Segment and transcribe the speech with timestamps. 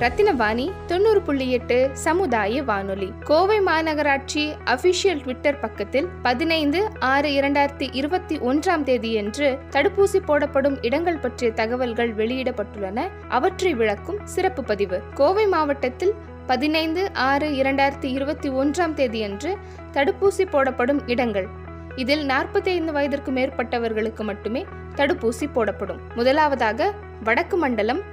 [0.00, 3.12] ரத்தினவாணி தொண்ணூறு புள்ளி எட்டு சமுதாய வானொலி.
[3.24, 11.52] கோவை மாநகராட்சி அபிஷியல் ட்விட்டர் பக்கத்தில் பதினைந்து ஆறு இரண்டாயிரத்தி இருபத்தி ஒன்றாம் தேதியன்று தடுப்பூசி போடப்படும் இடங்கள் பற்றிய
[11.52, 13.08] தகவல்கள் வெளியிடப்பட்டுள்ளன.
[13.28, 15.02] அவற்றை விளக்கும் சிறப்பு பதிவு.
[15.14, 16.14] கோவை மாவட்டத்தில்
[16.46, 19.56] பதினைந்து ஆறு இரண்டாயிரத்தி இருபத்தி ஒன்றாம் தேதியன்று
[19.92, 21.48] தடுப்பூசி போடப்படும் இடங்கள்.
[21.96, 26.00] இதில் நாற்பத்தி ஐந்து வயதிற்கு மேற்பட்டவர்களுக்கு மட்டுமே தடுப்பூசி போடப்படும்.
[26.14, 26.92] முதலாவதாக
[27.24, 28.09] வடக்கு மண்டலம்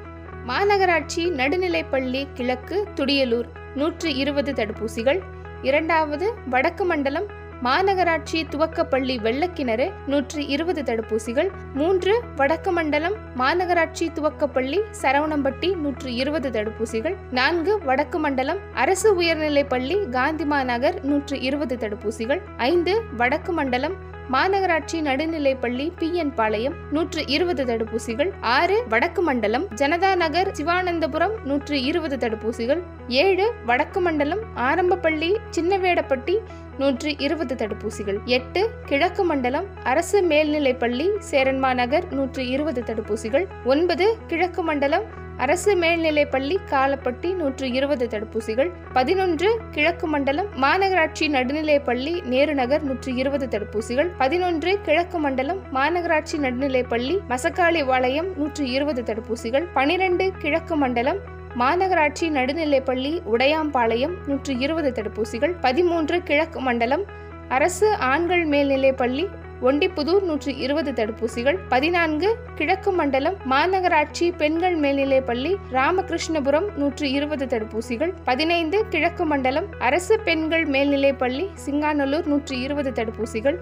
[0.48, 3.48] மாநகராட்சி நடுநிலைப்பள்ளி கிழக்கு துடியலூர்.
[3.76, 5.20] நூற்று இருபது தடுப்பூசிகள்.
[5.62, 7.26] இரண்டாவது வடக்கு மண்டலம்
[7.64, 11.50] மாநகராட்சி துவக்கப்பள்ளி வெள்ளக்கிணறு நூற்றி இருபது தடுப்பூசிகள்.
[11.74, 17.16] மூன்று வடக்கு மண்டலம் மாநகராட்சி துவக்கப்பள்ளி சரவணம்பட்டி நூற்று இருபது தடுப்பூசிகள்.
[17.32, 22.42] நான்கு வடக்கு மண்டலம் அரசு உயர்நிலைப்பள்ளி காந்திமா நகர் நூற்று இருபது தடுப்பூசிகள்.
[22.58, 30.12] ஐந்து வடக்கு மண்டலம் மாநகராட்சி நடுநிலைப்பள்ளி பி என் பாளையம் நூற்று இருபது தடுப்பூசிகள் ஆறு வடக்கு மண்டலம் ஜனதா
[30.16, 32.82] நகர் சிவானந்தபுரம் நூற்று இருபது தடுப்பூசிகள்
[33.18, 36.36] ஏழு வடக்கு மண்டலம் ஆரம்பப்பள்ளி சின்னவேடப்பட்டி
[36.78, 38.20] நூற்று இருபது தடுப்பூசிகள்.
[38.26, 43.48] எட்டு கிழக்கு மண்டலம் அரசு மேல்நிலைப்பள்ளி சேரன்மா நகர் நூற்று இருபது தடுப்பூசிகள்.
[43.66, 48.70] ஒன்பது கிழக்கு மண்டலம் அரசு மேல்நிலைப்பள்ளி காலப்பட்டி நூற்று இருபது தடுப்பூசிகள்.
[48.94, 54.10] பதினொன்று கிழக்கு மண்டலம் மாநகராட்சி நடுநிலைப்பள்ளி நேரு நகர் நூற்று இருபது தடுப்பூசிகள்.
[54.18, 59.68] பதினொன்று கிழக்கு மண்டலம் மாநகராட்சி நடுநிலைப்பள்ளி மசக்காளி வாளையம் நூற்று இருபது தடுப்பூசிகள்.
[59.74, 67.04] பனிரெண்டு கிழக்கு மண்டலம் மாநகராட்சி நடுநிலைப்பள்ளி உடையாம்பாளையம் நூற்று இருபது தடுப்பூசிகள் பதிமூன்று கிழக்கு மண்டலம்
[67.50, 69.24] அரசு ஆண்கள் மேல்நிலைப்பள்ளி
[69.62, 78.80] ஒண்டிப்புதூர் நூற்று இருபது தடுப்பூசிகள் பதினான்கு கிழக்கு மண்டலம் மாநகராட்சி பெண்கள் மேல்நிலைப்பள்ளி ராமகிருஷ்ணபுரம் நூற்றி இருபது தடுப்பூசிகள் பதினைந்து
[78.90, 83.58] கிழக்கு மண்டலம் அரசு பெண்கள் மேல்நிலைப்பள்ளி சிங்காநல்லூர் நூற்றி இருபது தடுப்பூசிகள்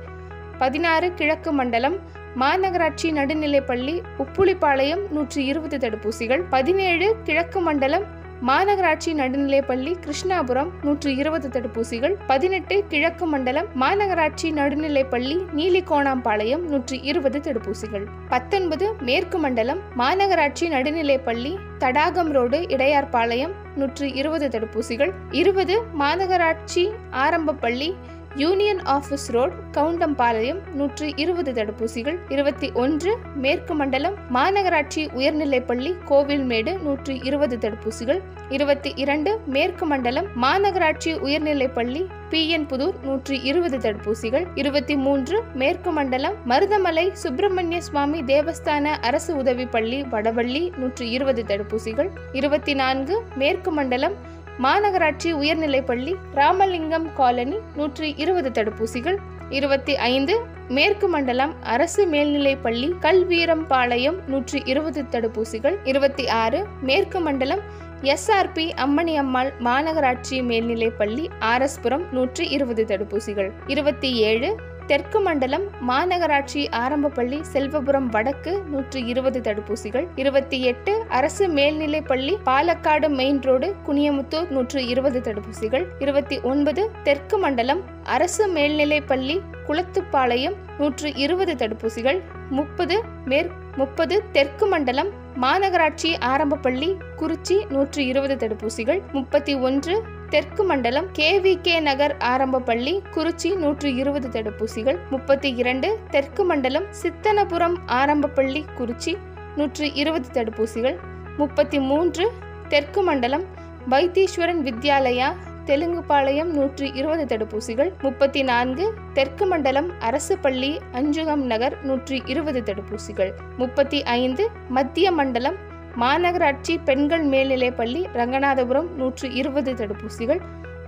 [0.60, 1.98] பதினாறு கிழக்கு மண்டலம்
[2.36, 8.06] மாநகராட்சி நடுநிலைப்பள்ளி உப்புளிப்பாளையம் நூற்றி இருபது தடுப்பூசிகள் பதினேழு கிழக்கு மண்டலம்
[8.42, 18.06] மாநகராட்சி நடுநிலைப்பள்ளி கிருஷ்ணாபுரம் நூற்று இருபது தடுப்பூசிகள் பதினெட்டு கிழக்கு மண்டலம் மாநகராட்சி நடுநிலைப்பள்ளி நீலிகோணாம்பாளையம் நூற்றி இருபது தடுப்பூசிகள்.
[18.30, 25.14] பத்தொன்பது மேற்கு மண்டலம் மாநகராட்சி நடுநிலைப்பள்ளி தடாகம் ரோடு இடையார்பாளையம் நூற்று இருபது தடுப்பூசிகள்.
[25.32, 26.86] இருபது மாநகராட்சி
[27.24, 27.90] ஆரம்பப்பள்ளி
[28.36, 37.22] யூனியன் ஆஃபீஸ் ரோட் கவுண்டம்பாளையம் நூற்றி இருபது தடுப்பூசிகள் இருபத்தி ஒன்று மேற்கு மண்டலம் மாநகராட்சி உயர்நிலைப்பள்ளி கோவில்மேடு நூற்றி
[37.24, 38.20] இருபது தடுப்பூசிகள்
[38.50, 42.50] இருபத்தி இரண்டு மேற்கு மண்டலம் மாநகராட்சி உயர்நிலைப்பள்ளி பி.
[42.50, 42.66] என்.
[42.66, 50.04] புதூர் நூற்றி இருபது தடுப்பூசிகள் இருபத்தி மூன்று மேற்கு மண்டலம் மருதமலை சுப்பிரமணிய சுவாமி தேவஸ்தான அரசு உதவி பள்ளி
[50.04, 54.18] வடவள்ளி நூற்றி இருபது தடுப்பூசிகள் இருபத்தி நான்கு மேற்கு மண்டலம்
[54.60, 59.18] மாநகராட்சி உயர்நிலைப்பள்ளி ராமலிங்கம் காலனி நூற்றி இருபது தடுப்பூசிகள்
[59.50, 60.34] இருபத்தி ஐந்து
[60.70, 67.62] மேற்கு மண்டலம் அரசு மேல்நிலைப்பள்ளி கல்வீரம்பாளையம் நூற்றி இருபது தடுப்பூசிகள் இருபத்தி ஆறு மேற்கு மண்டலம்
[68.06, 74.50] எஸ்ஆர்பி அம்மணி அம்மாள் மாநகராட்சி மேல்நிலைப்பள்ளி ஆர்எஸ்புரம் நூற்றி இருபது தடுப்பூசிகள் இருபத்தி ஏழு
[74.88, 83.42] தெற்கு மண்டலம் மாநகராட்சி ஆரம்பப்பள்ளி செல்வபுரம் வடக்கு நூற்று இருபது தடுப்பூசிகள் இருபத்தி எட்டு அரசு மேல்நிலைப்பள்ளி பாலக்காடு மெயின்
[83.44, 89.38] ரோடு குனியமுத்தூர் நூற்று இருபது தடுப்பூசிகள் இருபத்தி ஒன்பது தெற்கு மண்டலம் அரசு மேல்நிலைப்பள்ளி
[89.68, 92.20] குளத்துப்பாளையம் நூற்று இருபது தடுப்பூசிகள்
[92.50, 99.96] முப்பது மேற் முப்பது தெற்கு மண்டலம் மாநகராட்சி ஆரம்பப்பள்ளி குறிச்சி நூற்று இருபது தடுப்பூசிகள் முப்பத்தி ஒன்று
[100.36, 107.78] தெற்கு மண்டலம் கேவிகே நகர் ஆரம்ப பள்ளி குறிச்சி நூற்று இருபது தடுப்பூசிகள் முப்பத்தி இரண்டு தெற்கு மண்டலம் சித்தனபுரம்
[107.92, 109.12] ஆரம்ப பள்ளி குறிச்சி
[109.56, 110.98] நூற்று இருபது தடுப்பூசிகள்
[111.38, 112.26] முப்பத்தி மூன்று
[112.68, 113.46] தெற்கு மண்டலம்
[113.90, 115.30] வைத்தீஸ்வரன் வித்யாலயா
[115.66, 123.32] தெலுங்குபாளையம் நூற்று இருபது தடுப்பூசிகள் முப்பத்தி நான்கு தெற்கு மண்டலம் அரசு பள்ளி அஞ்சுகம் நகர் நூற்றி இருபது தடுப்பூசிகள்
[123.58, 125.58] முப்பத்தி ஐந்து மத்திய மண்டலம்
[125.98, 130.42] மாநகராட்சி பெண்கள் மேல்நிலைப்பள்ளி ரங்கநாதபுரம் நூற்று இருபது தடுப்பூசிகள்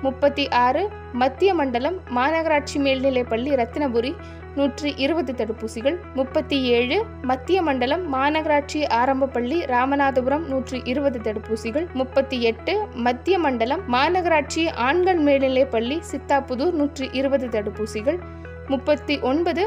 [0.04, 0.82] முப்பத்தி ஆறு
[1.14, 4.12] மத்திய மண்டலம் மாநகராட்சி மேல்நிலைப்பள்ளி ரத்தினபுரி
[4.56, 12.74] நூற்றி இருபது தடுப்பூசிகள் முப்பத்தி ஏழு மத்திய மண்டலம் மாநகராட்சி ஆரம்பப்பள்ளி ராமநாதபுரம் நூற்றி இருபது தடுப்பூசிகள் முப்பத்தி எட்டு
[13.04, 18.20] மத்திய மண்டலம் மாநகராட்சி ஆண்கள் மேல்நிலைப்பள்ளி சித்தாப்புதூர் நூற்றி இருபது தடுப்பூசிகள்
[18.68, 19.66] முப்பத்தி ஒன்பது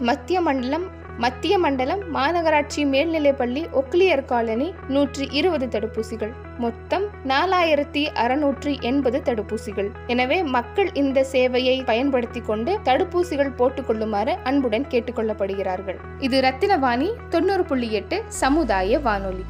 [0.00, 0.86] மத்திய மண்டலம்
[1.22, 6.32] மத்திய மண்டலம் மாநகராட்சி மேல்நிலைப்பள்ளி ஒக்லியர் காலனி நூற்றி இருபது தடுப்பூசிகள்.
[6.58, 9.90] மொத்தம் நாலாயிரத்தி அறுநூற்றி எண்பது தடுப்பூசிகள்.
[10.06, 18.22] எனவே மக்கள் இந்த சேவையை பயன்படுத்தி கொண்டு தடுப்பூசிகள் போட்டுக்கொள்ளுமாறு அன்புடன் கேட்டுக்கொள்ளப்படுகிறார்கள் இது ரத்தினவாணி தொண்ணூறு புள்ளி எட்டு
[18.42, 19.46] சமுதாய வானொலி.